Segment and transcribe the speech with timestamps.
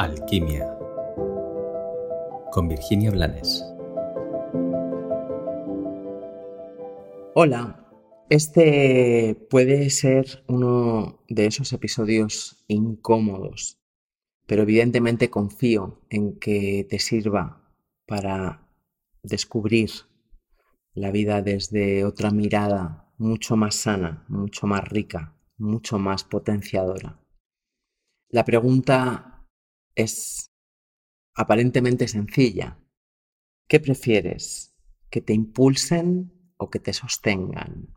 [0.00, 0.78] Alquimia
[2.52, 3.62] con Virginia Blanes.
[7.34, 7.86] Hola,
[8.30, 13.78] este puede ser uno de esos episodios incómodos,
[14.46, 17.70] pero evidentemente confío en que te sirva
[18.06, 18.66] para
[19.22, 19.90] descubrir
[20.94, 27.20] la vida desde otra mirada mucho más sana, mucho más rica, mucho más potenciadora.
[28.30, 29.39] La pregunta
[29.94, 30.50] es
[31.34, 32.78] aparentemente sencilla.
[33.68, 34.74] ¿Qué prefieres?
[35.10, 37.94] ¿Que te impulsen o que te sostengan?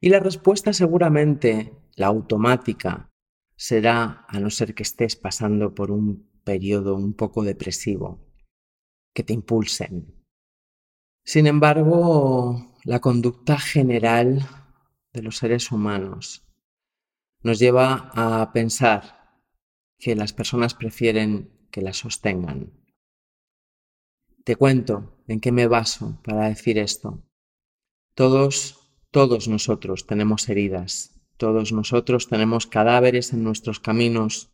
[0.00, 3.10] Y la respuesta seguramente, la automática,
[3.56, 8.26] será, a no ser que estés pasando por un periodo un poco depresivo,
[9.14, 10.24] que te impulsen.
[11.24, 14.48] Sin embargo, la conducta general
[15.12, 16.46] de los seres humanos
[17.42, 19.19] nos lleva a pensar
[20.00, 22.72] que las personas prefieren que las sostengan.
[24.44, 27.22] Te cuento en qué me baso para decir esto.
[28.14, 28.78] Todos,
[29.10, 34.50] todos nosotros tenemos heridas, todos nosotros tenemos cadáveres en nuestros caminos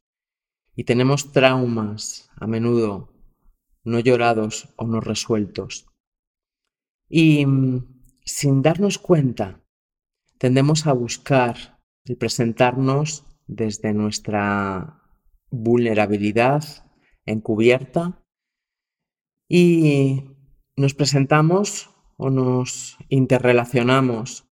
[0.75, 3.13] y tenemos traumas, a menudo
[3.85, 5.87] no llorados o no resueltos.
[7.09, 7.47] Y
[8.25, 9.63] sin darnos cuenta,
[10.39, 15.06] tendemos a buscar el presentarnos desde nuestra
[15.51, 16.65] vulnerabilidad
[17.25, 18.23] encubierta
[19.49, 20.25] y
[20.77, 24.47] nos presentamos o nos interrelacionamos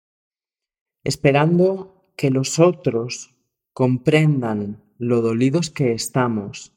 [1.03, 3.35] esperando que los otros
[3.73, 6.73] comprendan lo dolidos que estamos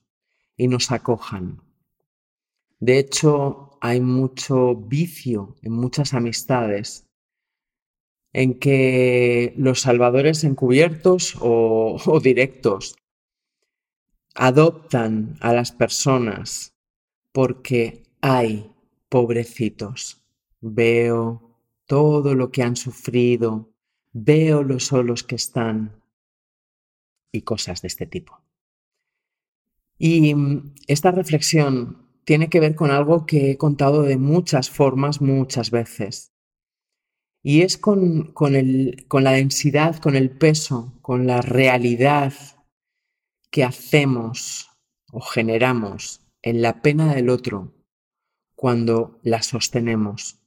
[0.56, 1.62] y nos acojan.
[2.80, 7.06] De hecho, hay mucho vicio en muchas amistades
[8.32, 12.96] en que los salvadores encubiertos o, o directos
[14.34, 16.74] adoptan a las personas
[17.32, 18.70] porque hay
[19.08, 20.22] pobrecitos.
[20.60, 23.70] Veo todo lo que han sufrido,
[24.12, 26.02] veo lo solos que están
[27.30, 28.40] y cosas de este tipo.
[29.98, 35.20] Y mm, esta reflexión tiene que ver con algo que he contado de muchas formas
[35.20, 36.32] muchas veces.
[37.42, 42.32] Y es con, con, el, con la densidad, con el peso, con la realidad
[43.54, 44.68] que hacemos
[45.12, 47.72] o generamos en la pena del otro
[48.56, 50.40] cuando la sostenemos.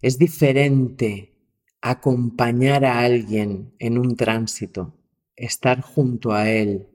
[0.00, 1.34] Es diferente
[1.80, 4.94] acompañar a alguien en un tránsito,
[5.34, 6.90] estar junto a él,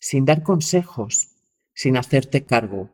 [0.00, 1.36] sin dar consejos,
[1.74, 2.88] sin hacerte cargo,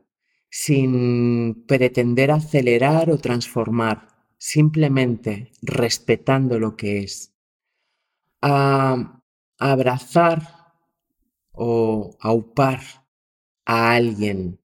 [0.50, 7.32] sin pretender acelerar o transformar, simplemente respetando lo que es.
[8.42, 9.22] A
[9.58, 10.63] abrazar
[11.54, 12.81] o aupar
[13.65, 14.60] a alguien,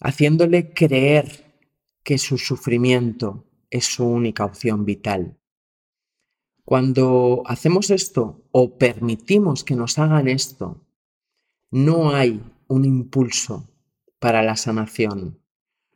[0.00, 1.62] haciéndole creer
[2.02, 5.38] que su sufrimiento es su única opción vital.
[6.64, 10.86] Cuando hacemos esto o permitimos que nos hagan esto,
[11.70, 13.70] no hay un impulso
[14.18, 15.40] para la sanación,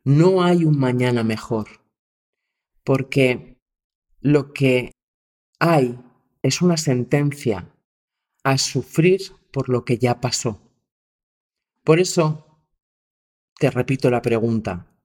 [0.04, 1.82] no hay un mañana mejor,
[2.84, 3.58] porque
[4.20, 4.92] lo que
[5.58, 5.98] hay
[6.42, 7.74] es una sentencia
[8.44, 9.20] a sufrir
[9.52, 10.72] por lo que ya pasó.
[11.84, 12.64] Por eso,
[13.58, 14.96] te repito la pregunta.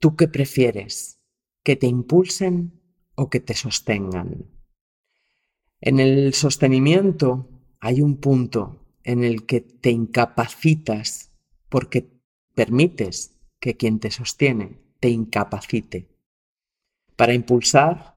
[0.00, 1.20] ¿Tú qué prefieres?
[1.62, 2.80] ¿Que te impulsen
[3.14, 4.50] o que te sostengan?
[5.80, 7.48] En el sostenimiento
[7.80, 11.32] hay un punto en el que te incapacitas
[11.68, 12.10] porque
[12.54, 16.08] permites que quien te sostiene te incapacite.
[17.16, 18.14] Para impulsar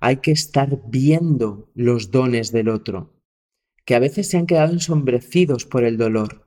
[0.00, 3.11] hay que estar viendo los dones del otro
[3.84, 6.46] que a veces se han quedado ensombrecidos por el dolor,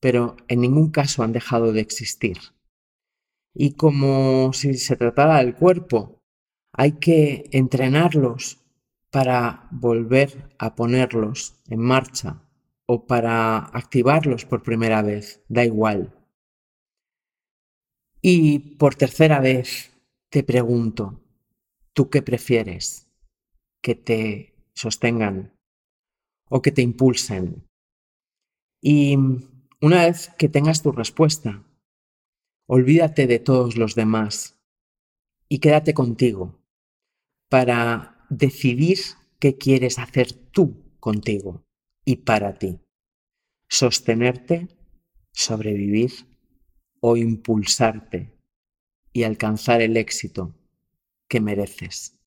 [0.00, 2.38] pero en ningún caso han dejado de existir.
[3.54, 6.22] Y como si se tratara del cuerpo,
[6.72, 8.58] hay que entrenarlos
[9.10, 12.42] para volver a ponerlos en marcha
[12.86, 16.14] o para activarlos por primera vez, da igual.
[18.22, 19.90] Y por tercera vez
[20.28, 21.20] te pregunto,
[21.92, 23.08] ¿tú qué prefieres?
[23.82, 25.52] ¿Que te sostengan
[26.50, 27.66] o que te impulsen.
[28.82, 29.16] Y
[29.80, 31.64] una vez que tengas tu respuesta,
[32.66, 34.58] olvídate de todos los demás
[35.48, 36.60] y quédate contigo
[37.48, 38.98] para decidir
[39.38, 41.64] qué quieres hacer tú contigo
[42.04, 42.80] y para ti.
[43.68, 44.68] Sostenerte,
[45.32, 46.12] sobrevivir
[47.00, 48.36] o impulsarte
[49.12, 50.54] y alcanzar el éxito
[51.28, 52.19] que mereces.